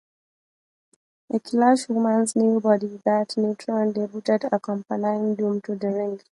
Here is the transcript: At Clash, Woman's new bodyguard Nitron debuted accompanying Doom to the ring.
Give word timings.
At 1.31 1.43
Clash, 1.43 1.87
Woman's 1.89 2.35
new 2.35 2.59
bodyguard 2.59 3.29
Nitron 3.37 3.93
debuted 3.93 4.49
accompanying 4.51 5.35
Doom 5.35 5.61
to 5.61 5.75
the 5.75 5.89
ring. 5.89 6.21